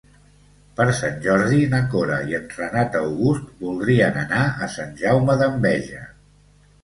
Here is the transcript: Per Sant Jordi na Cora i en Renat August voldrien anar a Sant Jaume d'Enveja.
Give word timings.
Per 0.77 0.85
Sant 0.99 1.19
Jordi 1.25 1.57
na 1.73 1.81
Cora 1.91 2.15
i 2.31 2.37
en 2.37 2.47
Renat 2.55 2.97
August 3.01 3.51
voldrien 3.65 4.17
anar 4.23 4.41
a 4.69 4.73
Sant 4.79 4.95
Jaume 5.03 5.37
d'Enveja. 5.43 6.01